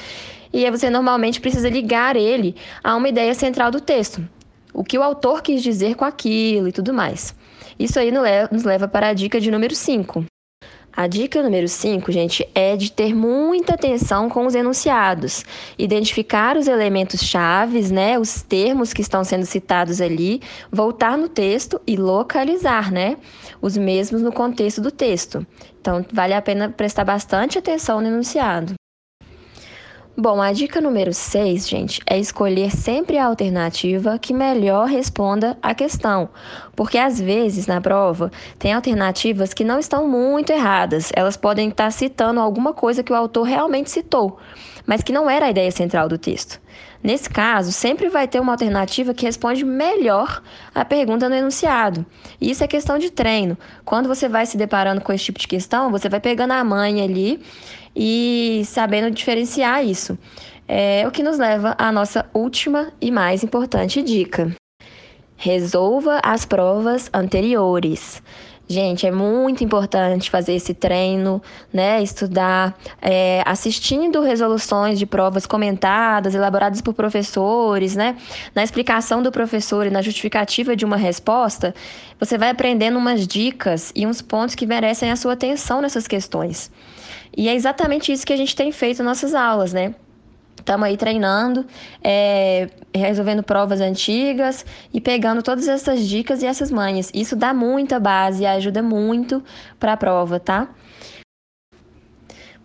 e 0.52 0.66
aí 0.66 0.72
você 0.72 0.90
normalmente 0.90 1.40
precisa 1.40 1.70
ligar 1.70 2.16
ele 2.16 2.56
a 2.84 2.96
uma 2.96 3.08
ideia 3.08 3.34
central 3.36 3.70
do 3.70 3.82
texto 3.82 4.26
o 4.74 4.84
que 4.84 4.98
o 4.98 5.04
autor 5.04 5.42
quis 5.42 5.62
dizer 5.62 5.96
com 5.96 6.06
aquilo 6.06 6.68
e 6.68 6.72
tudo 6.72 6.94
mais. 6.94 7.36
Isso 7.80 7.98
aí 7.98 8.12
nos 8.52 8.64
leva 8.64 8.90
para 8.90 9.08
a 9.08 9.14
dica 9.14 9.40
de 9.40 9.50
número 9.50 9.74
5. 9.74 10.26
A 10.92 11.08
dica 11.08 11.42
número 11.42 11.68
5, 11.68 12.12
gente, 12.12 12.46
é 12.54 12.76
de 12.76 12.92
ter 12.92 13.16
muita 13.16 13.76
atenção 13.76 14.28
com 14.28 14.46
os 14.46 14.54
enunciados, 14.54 15.46
identificar 15.78 16.58
os 16.58 16.68
elementos 16.68 17.22
chaves, 17.22 17.90
né, 17.90 18.20
os 18.20 18.42
termos 18.42 18.92
que 18.92 19.02
estão 19.02 19.24
sendo 19.24 19.46
citados 19.46 20.02
ali, 20.02 20.42
voltar 20.70 21.18
no 21.18 21.30
texto 21.30 21.80
e 21.88 21.96
localizar, 21.96 22.92
né, 22.92 23.16
os 23.62 23.78
mesmos 23.78 24.22
no 24.22 24.34
contexto 24.34 24.82
do 24.82 24.92
texto. 24.92 25.48
Então, 25.80 26.06
vale 26.12 26.34
a 26.34 26.42
pena 26.42 26.70
prestar 26.70 27.06
bastante 27.06 27.58
atenção 27.58 28.02
no 28.02 28.08
enunciado. 28.08 28.74
Bom, 30.22 30.42
a 30.42 30.52
dica 30.52 30.82
número 30.82 31.14
6, 31.14 31.66
gente, 31.66 32.02
é 32.06 32.20
escolher 32.20 32.72
sempre 32.72 33.18
a 33.18 33.26
alternativa 33.26 34.20
que 34.20 34.34
melhor 34.34 34.86
responda 34.86 35.58
à 35.62 35.74
questão. 35.74 36.28
Porque 36.76 36.98
às 36.98 37.22
vezes 37.22 37.68
na 37.68 37.80
prova 37.80 38.30
tem 38.58 38.74
alternativas 38.74 39.54
que 39.54 39.64
não 39.64 39.80
estão 39.80 40.10
muito 40.10 40.52
erradas. 40.52 41.10
Elas 41.16 41.38
podem 41.38 41.70
estar 41.70 41.90
citando 41.94 42.42
alguma 42.42 42.74
coisa 42.74 43.02
que 43.02 43.14
o 43.14 43.16
autor 43.16 43.44
realmente 43.44 43.90
citou, 43.90 44.38
mas 44.86 45.02
que 45.02 45.14
não 45.14 45.30
era 45.30 45.46
a 45.46 45.52
ideia 45.52 45.72
central 45.72 46.10
do 46.10 46.18
texto. 46.18 46.60
Nesse 47.02 47.30
caso, 47.30 47.72
sempre 47.72 48.10
vai 48.10 48.28
ter 48.28 48.40
uma 48.40 48.52
alternativa 48.52 49.14
que 49.14 49.26
responde 49.26 49.64
melhor 49.64 50.42
à 50.76 50.84
pergunta 50.84 51.30
no 51.30 51.36
enunciado. 51.36 52.06
E 52.42 52.52
isso 52.52 52.64
é 52.64 52.68
questão 52.68 52.98
de 52.98 53.10
treino. 53.10 53.58
Quando 53.86 54.08
você 54.08 54.28
vai 54.28 54.46
se 54.46 54.58
deparando 54.58 55.00
com 55.00 55.14
esse 55.14 55.24
tipo 55.24 55.40
de 55.40 55.48
questão, 55.48 55.90
você 55.92 56.10
vai 56.10 56.20
pegando 56.20 56.52
a 56.52 56.64
manha 56.64 57.06
ali 57.06 57.42
e 57.96 58.64
sabendo 58.66 59.10
diferenciar 59.10 59.86
isso. 59.86 60.18
É 60.68 61.08
o 61.08 61.12
que 61.12 61.24
nos 61.24 61.40
leva 61.40 61.74
à 61.78 61.92
nossa 61.92 62.26
última 62.34 62.92
e 63.02 63.10
mais 63.10 63.44
importante 63.44 64.04
dica. 64.04 64.54
Resolva 65.38 66.20
as 66.22 66.46
provas 66.46 67.10
anteriores. 67.14 68.22
Gente, 68.72 69.08
é 69.08 69.10
muito 69.12 69.64
importante 69.64 70.30
fazer 70.30 70.54
esse 70.54 70.76
treino, 70.76 71.42
né? 71.74 72.04
Estudar, 72.04 72.78
é, 73.02 73.42
assistindo 73.44 74.22
resoluções 74.22 75.00
de 75.00 75.08
provas 75.08 75.48
comentadas, 75.48 76.36
elaboradas 76.36 76.80
por 76.80 76.94
professores, 76.94 77.96
né? 77.96 78.16
Na 78.54 78.64
explicação 78.64 79.24
do 79.24 79.32
professor 79.32 79.88
e 79.88 79.90
na 79.90 80.04
justificativa 80.04 80.76
de 80.76 80.86
uma 80.86 80.98
resposta, 80.98 81.74
você 82.20 82.38
vai 82.38 82.52
aprendendo 82.52 83.00
umas 83.00 83.26
dicas 83.28 83.92
e 83.96 84.06
uns 84.06 84.22
pontos 84.22 84.54
que 84.54 84.68
merecem 84.68 85.10
a 85.10 85.16
sua 85.16 85.34
atenção 85.34 85.82
nessas 85.82 86.08
questões. 86.08 86.70
E 87.36 87.50
é 87.50 87.56
exatamente 87.56 88.12
isso 88.12 88.24
que 88.24 88.34
a 88.34 88.38
gente 88.38 88.56
tem 88.56 88.72
feito 88.72 89.02
nas 89.02 89.24
nossas 89.24 89.34
aulas, 89.34 89.74
né? 89.74 89.96
Estamos 90.60 90.88
aí 90.88 90.98
treinando, 90.98 91.66
é, 92.04 92.70
resolvendo 92.94 93.42
provas 93.42 93.82
antigas 93.82 94.66
e 94.94 95.02
pegando 95.02 95.42
todas 95.42 95.68
essas 95.68 96.08
dicas 96.08 96.44
e 96.44 96.46
essas 96.46 96.70
manhas. 96.70 97.12
Isso 97.14 97.36
dá 97.36 97.54
muita 97.54 98.00
base 98.00 98.44
e 98.44 98.46
ajuda 98.46 98.84
muito 98.84 99.44
para 99.80 99.94
a 99.94 99.98
prova, 99.98 100.40
tá? 100.40 100.70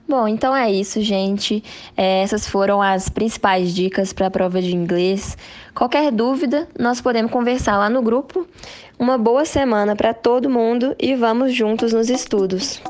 Bom, 0.07 0.29
então 0.29 0.55
é 0.55 0.71
isso, 0.71 1.01
gente. 1.01 1.65
É, 1.97 2.23
essas 2.23 2.47
foram 2.47 2.83
as 2.83 3.09
principais 3.09 3.75
dicas 3.75 4.13
para 4.13 4.27
a 4.27 4.31
prova 4.31 4.61
de 4.61 4.75
inglês. 4.77 5.37
Qualquer 5.75 6.13
dúvida, 6.13 6.69
nós 6.79 7.01
podemos 7.01 7.33
conversar 7.33 7.79
lá 7.79 7.89
no 7.89 8.03
grupo. 8.03 8.47
Uma 8.99 9.17
boa 9.17 9.47
semana 9.47 9.97
para 9.97 10.13
todo 10.13 10.51
mundo 10.51 10.95
e 11.01 11.15
vamos 11.15 11.55
juntos 11.55 11.93
nos 11.93 12.11
estudos. 12.11 12.83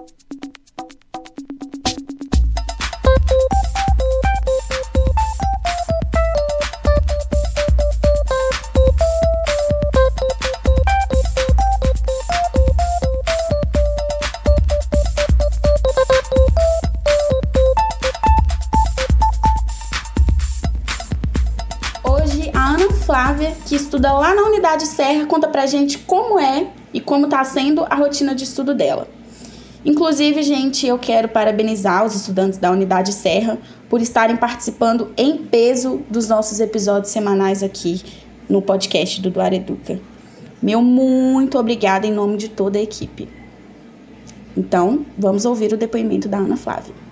Serra, 24.94 25.26
conta 25.26 25.48
pra 25.48 25.66
gente 25.66 25.98
como 25.98 26.38
é 26.38 26.68
e 26.92 27.00
como 27.00 27.24
está 27.26 27.42
sendo 27.44 27.84
a 27.90 27.94
rotina 27.94 28.34
de 28.34 28.44
estudo 28.44 28.74
dela. 28.74 29.08
Inclusive, 29.84 30.42
gente, 30.42 30.86
eu 30.86 30.98
quero 30.98 31.28
parabenizar 31.28 32.06
os 32.06 32.14
estudantes 32.14 32.58
da 32.58 32.70
Unidade 32.70 33.12
Serra 33.12 33.58
por 33.88 34.00
estarem 34.00 34.36
participando 34.36 35.12
em 35.16 35.36
peso 35.38 36.00
dos 36.08 36.28
nossos 36.28 36.60
episódios 36.60 37.12
semanais 37.12 37.62
aqui 37.62 38.02
no 38.48 38.62
podcast 38.62 39.20
do 39.20 39.30
Duar 39.30 39.52
Educa. 39.52 40.00
Meu 40.62 40.80
muito 40.80 41.58
obrigada 41.58 42.06
em 42.06 42.12
nome 42.12 42.38
de 42.38 42.48
toda 42.48 42.78
a 42.78 42.82
equipe. 42.82 43.28
Então, 44.56 45.04
vamos 45.18 45.44
ouvir 45.44 45.72
o 45.72 45.76
depoimento 45.76 46.28
da 46.28 46.38
Ana 46.38 46.56
Flávia. 46.56 47.03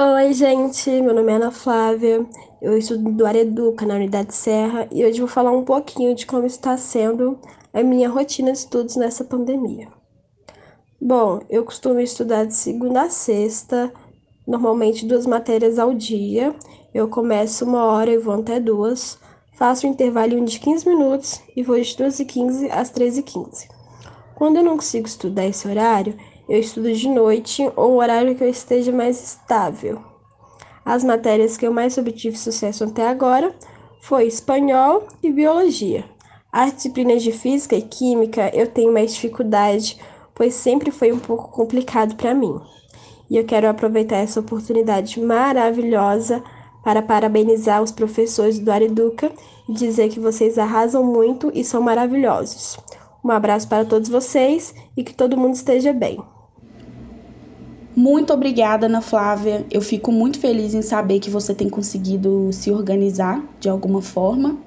Oi, 0.00 0.32
gente, 0.32 0.90
meu 1.02 1.14
nome 1.14 1.30
é 1.30 1.34
Ana 1.36 1.50
Flávia, 1.50 2.26
eu 2.62 2.78
estudo 2.78 3.12
do 3.12 3.26
Areduca 3.26 3.84
na 3.84 3.94
Unidade 3.94 4.34
Serra 4.34 4.88
e 4.90 5.04
hoje 5.04 5.20
vou 5.20 5.28
falar 5.28 5.52
um 5.52 5.64
pouquinho 5.64 6.14
de 6.14 6.24
como 6.24 6.46
está 6.46 6.78
sendo 6.78 7.38
a 7.74 7.82
minha 7.82 8.08
rotina 8.08 8.52
de 8.52 8.58
estudos 8.58 8.96
nessa 8.96 9.22
pandemia. 9.22 9.88
Bom, 10.98 11.40
eu 11.48 11.62
costumo 11.62 12.00
estudar 12.00 12.46
de 12.46 12.54
segunda 12.54 13.02
a 13.02 13.10
sexta, 13.10 13.92
normalmente 14.46 15.06
duas 15.06 15.26
matérias 15.26 15.78
ao 15.78 15.92
dia. 15.92 16.56
Eu 16.94 17.06
começo 17.08 17.66
uma 17.66 17.84
hora 17.84 18.10
e 18.10 18.18
vou 18.18 18.34
até 18.34 18.58
duas, 18.58 19.18
faço 19.58 19.86
um 19.86 19.90
intervalo 19.90 20.42
de 20.42 20.58
15 20.58 20.88
minutos 20.88 21.42
e 21.54 21.62
vou 21.62 21.78
de 21.78 21.94
2h15 21.94 22.70
às 22.70 22.90
13h15. 22.90 23.68
Quando 24.34 24.56
eu 24.56 24.64
não 24.64 24.76
consigo 24.76 25.06
estudar 25.06 25.44
esse 25.44 25.68
horário, 25.68 26.16
eu 26.48 26.58
estudo 26.58 26.92
de 26.92 27.08
noite 27.08 27.62
ou 27.76 27.92
um 27.92 27.96
horário 27.96 28.34
que 28.34 28.42
eu 28.42 28.48
esteja 28.48 28.92
mais 28.92 29.22
estável. 29.22 30.00
As 30.84 31.04
matérias 31.04 31.56
que 31.56 31.66
eu 31.66 31.72
mais 31.72 31.96
obtive 31.96 32.36
sucesso 32.36 32.84
até 32.84 33.06
agora 33.06 33.54
foi 34.00 34.26
espanhol 34.26 35.06
e 35.22 35.30
biologia. 35.30 36.04
As 36.52 36.74
disciplinas 36.74 37.22
de 37.22 37.32
física 37.32 37.76
e 37.76 37.82
química 37.82 38.50
eu 38.54 38.66
tenho 38.66 38.92
mais 38.92 39.14
dificuldade, 39.14 39.98
pois 40.34 40.54
sempre 40.54 40.90
foi 40.90 41.12
um 41.12 41.18
pouco 41.18 41.50
complicado 41.50 42.16
para 42.16 42.34
mim. 42.34 42.60
E 43.30 43.36
eu 43.36 43.44
quero 43.44 43.68
aproveitar 43.68 44.16
essa 44.16 44.40
oportunidade 44.40 45.20
maravilhosa 45.20 46.42
para 46.82 47.00
parabenizar 47.00 47.80
os 47.82 47.92
professores 47.92 48.58
do 48.58 48.70
Areduca 48.70 49.30
e 49.68 49.72
dizer 49.72 50.08
que 50.08 50.20
vocês 50.20 50.58
arrasam 50.58 51.04
muito 51.04 51.50
e 51.54 51.64
são 51.64 51.80
maravilhosos. 51.80 52.76
Um 53.24 53.30
abraço 53.30 53.68
para 53.68 53.84
todos 53.84 54.08
vocês 54.08 54.74
e 54.96 55.04
que 55.04 55.14
todo 55.14 55.36
mundo 55.36 55.54
esteja 55.54 55.92
bem. 55.92 56.18
Muito 57.94 58.32
obrigada, 58.32 58.86
Ana 58.86 59.00
Flávia. 59.00 59.64
Eu 59.70 59.80
fico 59.80 60.10
muito 60.10 60.40
feliz 60.40 60.74
em 60.74 60.82
saber 60.82 61.20
que 61.20 61.30
você 61.30 61.54
tem 61.54 61.68
conseguido 61.68 62.48
se 62.52 62.72
organizar 62.72 63.44
de 63.60 63.68
alguma 63.68 64.02
forma. 64.02 64.58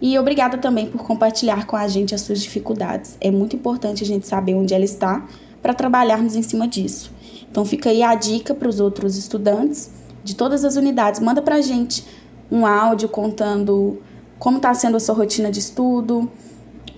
E 0.00 0.18
obrigada 0.18 0.58
também 0.58 0.90
por 0.90 1.02
compartilhar 1.02 1.66
com 1.66 1.76
a 1.76 1.86
gente 1.86 2.14
as 2.14 2.22
suas 2.22 2.42
dificuldades. 2.42 3.16
É 3.20 3.30
muito 3.30 3.56
importante 3.56 4.02
a 4.02 4.06
gente 4.06 4.26
saber 4.26 4.54
onde 4.54 4.74
ela 4.74 4.84
está 4.84 5.26
para 5.62 5.72
trabalharmos 5.72 6.34
em 6.36 6.42
cima 6.42 6.66
disso. 6.66 7.12
Então 7.50 7.64
fica 7.64 7.88
aí 7.90 8.02
a 8.02 8.14
dica 8.14 8.54
para 8.54 8.68
os 8.68 8.80
outros 8.80 9.16
estudantes 9.16 9.90
de 10.22 10.34
todas 10.34 10.64
as 10.64 10.76
unidades. 10.76 11.20
Manda 11.20 11.40
para 11.40 11.56
a 11.56 11.60
gente 11.62 12.04
um 12.50 12.66
áudio 12.66 13.08
contando 13.08 14.02
como 14.38 14.56
está 14.56 14.74
sendo 14.74 14.96
a 14.96 15.00
sua 15.00 15.14
rotina 15.14 15.50
de 15.50 15.60
estudo, 15.60 16.30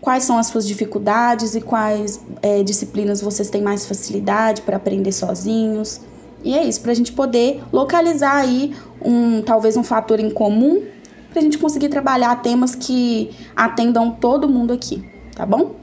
quais 0.03 0.25
são 0.25 0.37
as 0.37 0.49
suas 0.49 0.67
dificuldades 0.67 1.55
e 1.55 1.61
quais 1.61 2.21
é, 2.43 2.61
disciplinas 2.65 3.23
vocês 3.23 3.49
têm 3.49 3.63
mais 3.63 3.87
facilidade 3.87 4.61
para 4.63 4.77
aprender 4.77 5.13
sozinhos. 5.13 6.01
E 6.43 6.59
é 6.59 6.65
isso, 6.65 6.81
para 6.81 6.91
a 6.91 6.95
gente 6.95 7.13
poder 7.13 7.63
localizar 7.73 8.35
aí 8.35 8.75
um 9.01 9.41
talvez 9.41 9.77
um 9.77 9.85
fator 9.85 10.19
em 10.19 10.29
comum 10.29 10.83
para 11.31 11.39
a 11.39 11.43
gente 11.43 11.57
conseguir 11.57 11.89
trabalhar 11.89 12.43
temas 12.43 12.75
que 12.75 13.31
atendam 13.55 14.11
todo 14.11 14.49
mundo 14.49 14.73
aqui, 14.73 15.09
tá 15.37 15.47
bom? 15.47 15.77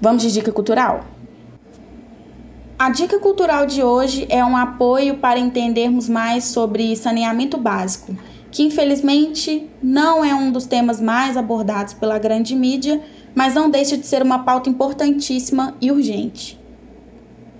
Vamos 0.00 0.22
de 0.22 0.32
dica 0.32 0.50
cultural? 0.50 1.04
A 2.78 2.90
dica 2.90 3.18
cultural 3.18 3.66
de 3.66 3.82
hoje 3.82 4.26
é 4.30 4.42
um 4.42 4.56
apoio 4.56 5.18
para 5.18 5.38
entendermos 5.38 6.08
mais 6.08 6.44
sobre 6.44 6.96
saneamento 6.96 7.58
básico 7.58 8.16
que 8.56 8.62
infelizmente 8.62 9.68
não 9.82 10.24
é 10.24 10.34
um 10.34 10.50
dos 10.50 10.64
temas 10.64 10.98
mais 10.98 11.36
abordados 11.36 11.92
pela 11.92 12.18
grande 12.18 12.56
mídia, 12.56 13.02
mas 13.34 13.54
não 13.54 13.68
deixa 13.68 13.98
de 13.98 14.06
ser 14.06 14.22
uma 14.22 14.44
pauta 14.44 14.70
importantíssima 14.70 15.76
e 15.78 15.92
urgente. 15.92 16.58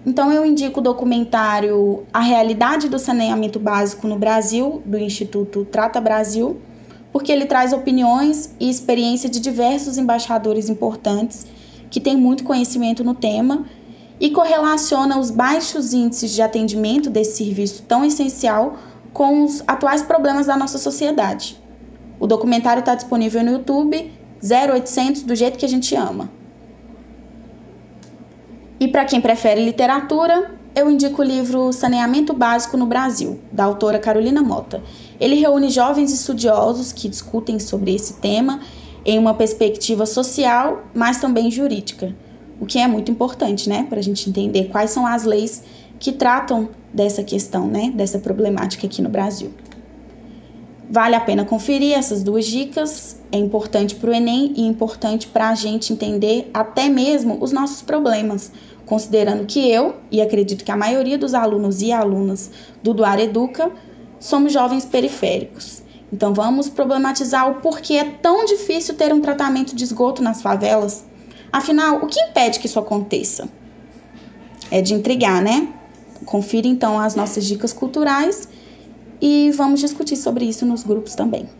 Então 0.06 0.32
eu 0.32 0.46
indico 0.46 0.80
o 0.80 0.82
documentário 0.82 2.04
A 2.10 2.20
Realidade 2.20 2.88
do 2.88 2.98
Saneamento 2.98 3.60
Básico 3.60 4.08
no 4.08 4.18
Brasil, 4.18 4.80
do 4.86 4.96
Instituto 4.96 5.66
Trata 5.66 6.00
Brasil, 6.00 6.62
porque 7.12 7.30
ele 7.30 7.44
traz 7.44 7.74
opiniões 7.74 8.54
e 8.58 8.70
experiência 8.70 9.28
de 9.28 9.38
diversos 9.38 9.98
embaixadores 9.98 10.70
importantes 10.70 11.46
que 11.90 12.00
têm 12.00 12.16
muito 12.16 12.42
conhecimento 12.42 13.04
no 13.04 13.12
tema 13.12 13.66
e 14.18 14.30
correlaciona 14.30 15.18
os 15.18 15.30
baixos 15.30 15.92
índices 15.92 16.30
de 16.30 16.40
atendimento 16.40 17.10
desse 17.10 17.36
serviço 17.36 17.82
tão 17.82 18.02
essencial 18.02 18.78
com 19.16 19.44
os 19.44 19.62
atuais 19.66 20.02
problemas 20.02 20.44
da 20.44 20.58
nossa 20.58 20.76
sociedade. 20.76 21.58
O 22.20 22.26
documentário 22.26 22.80
está 22.80 22.94
disponível 22.94 23.42
no 23.42 23.52
YouTube 23.52 24.12
0800 24.44 25.22
do 25.22 25.34
jeito 25.34 25.58
que 25.58 25.64
a 25.64 25.68
gente 25.68 25.94
ama. 25.94 26.28
E 28.78 28.86
para 28.86 29.06
quem 29.06 29.18
prefere 29.18 29.64
literatura, 29.64 30.50
eu 30.74 30.90
indico 30.90 31.22
o 31.22 31.24
livro 31.24 31.72
Saneamento 31.72 32.34
Básico 32.34 32.76
no 32.76 32.84
Brasil, 32.84 33.40
da 33.50 33.64
autora 33.64 33.98
Carolina 33.98 34.42
Mota. 34.42 34.82
Ele 35.18 35.36
reúne 35.36 35.70
jovens 35.70 36.12
estudiosos 36.12 36.92
que 36.92 37.08
discutem 37.08 37.58
sobre 37.58 37.94
esse 37.94 38.20
tema 38.20 38.60
em 39.02 39.18
uma 39.18 39.32
perspectiva 39.32 40.04
social, 40.04 40.84
mas 40.92 41.18
também 41.18 41.50
jurídica, 41.50 42.14
o 42.60 42.66
que 42.66 42.78
é 42.78 42.86
muito 42.86 43.10
importante, 43.10 43.66
né, 43.66 43.86
para 43.88 43.98
a 43.98 44.02
gente 44.02 44.28
entender 44.28 44.64
quais 44.64 44.90
são 44.90 45.06
as 45.06 45.24
leis 45.24 45.64
que 45.98 46.12
tratam 46.12 46.68
dessa 46.92 47.22
questão, 47.22 47.66
né, 47.66 47.92
dessa 47.94 48.18
problemática 48.18 48.86
aqui 48.86 49.02
no 49.02 49.08
Brasil. 49.08 49.52
Vale 50.88 51.16
a 51.16 51.20
pena 51.20 51.44
conferir 51.44 51.98
essas 51.98 52.22
duas 52.22 52.46
dicas, 52.46 53.20
é 53.32 53.38
importante 53.38 53.96
para 53.96 54.10
o 54.10 54.14
Enem 54.14 54.52
e 54.56 54.62
importante 54.62 55.26
para 55.26 55.48
a 55.48 55.54
gente 55.54 55.92
entender 55.92 56.48
até 56.54 56.88
mesmo 56.88 57.38
os 57.40 57.50
nossos 57.50 57.82
problemas, 57.82 58.52
considerando 58.84 59.46
que 59.46 59.68
eu, 59.68 59.96
e 60.12 60.22
acredito 60.22 60.64
que 60.64 60.70
a 60.70 60.76
maioria 60.76 61.18
dos 61.18 61.34
alunos 61.34 61.82
e 61.82 61.90
alunas 61.90 62.52
do 62.84 62.94
Duar 62.94 63.18
Educa, 63.18 63.72
somos 64.20 64.52
jovens 64.52 64.84
periféricos. 64.84 65.82
Então 66.12 66.32
vamos 66.32 66.68
problematizar 66.68 67.50
o 67.50 67.56
porquê 67.56 67.94
é 67.94 68.04
tão 68.04 68.44
difícil 68.44 68.94
ter 68.94 69.12
um 69.12 69.20
tratamento 69.20 69.74
de 69.74 69.82
esgoto 69.82 70.22
nas 70.22 70.40
favelas. 70.40 71.04
Afinal, 71.52 71.96
o 71.96 72.06
que 72.06 72.20
impede 72.20 72.60
que 72.60 72.66
isso 72.66 72.78
aconteça? 72.78 73.48
É 74.70 74.80
de 74.80 74.94
intrigar, 74.94 75.42
né? 75.42 75.68
Confira 76.24 76.66
então 76.68 76.98
as 76.98 77.14
nossas 77.14 77.44
dicas 77.44 77.72
culturais 77.72 78.48
e 79.20 79.50
vamos 79.52 79.80
discutir 79.80 80.16
sobre 80.16 80.44
isso 80.46 80.66
nos 80.66 80.84
grupos 80.84 81.14
também. 81.14 81.50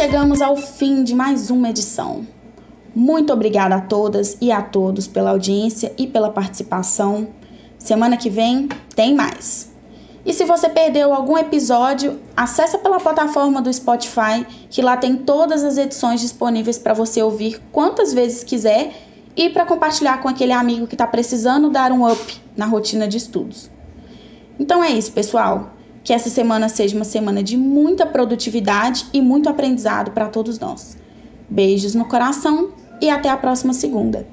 Chegamos 0.00 0.40
ao 0.40 0.56
fim 0.56 1.04
de 1.04 1.14
mais 1.14 1.50
uma 1.50 1.68
edição. 1.68 2.26
Muito 2.94 3.34
obrigada 3.34 3.74
a 3.74 3.80
todas 3.82 4.34
e 4.40 4.50
a 4.50 4.62
todos 4.62 5.06
pela 5.06 5.28
audiência 5.28 5.92
e 5.98 6.06
pela 6.06 6.30
participação. 6.30 7.28
Semana 7.78 8.16
que 8.16 8.30
vem 8.30 8.66
tem 8.96 9.14
mais. 9.14 9.70
E 10.24 10.32
se 10.32 10.46
você 10.46 10.70
perdeu 10.70 11.12
algum 11.12 11.36
episódio, 11.36 12.18
acessa 12.34 12.78
pela 12.78 12.98
plataforma 12.98 13.60
do 13.60 13.70
Spotify, 13.70 14.46
que 14.70 14.80
lá 14.80 14.96
tem 14.96 15.18
todas 15.18 15.62
as 15.62 15.76
edições 15.76 16.22
disponíveis 16.22 16.78
para 16.78 16.94
você 16.94 17.22
ouvir 17.22 17.60
quantas 17.70 18.14
vezes 18.14 18.42
quiser 18.42 18.94
e 19.36 19.50
para 19.50 19.66
compartilhar 19.66 20.22
com 20.22 20.30
aquele 20.30 20.52
amigo 20.52 20.86
que 20.86 20.94
está 20.94 21.06
precisando 21.06 21.68
dar 21.68 21.92
um 21.92 22.10
up 22.10 22.40
na 22.56 22.64
rotina 22.64 23.06
de 23.06 23.18
estudos. 23.18 23.70
Então 24.58 24.82
é 24.82 24.92
isso, 24.92 25.12
pessoal. 25.12 25.74
Que 26.02 26.12
essa 26.12 26.30
semana 26.30 26.68
seja 26.68 26.96
uma 26.96 27.04
semana 27.04 27.42
de 27.42 27.56
muita 27.56 28.06
produtividade 28.06 29.06
e 29.12 29.20
muito 29.20 29.48
aprendizado 29.48 30.10
para 30.12 30.28
todos 30.28 30.58
nós. 30.58 30.96
Beijos 31.48 31.94
no 31.94 32.04
coração 32.04 32.72
e 33.00 33.10
até 33.10 33.28
a 33.28 33.36
próxima 33.36 33.72
segunda. 33.72 34.26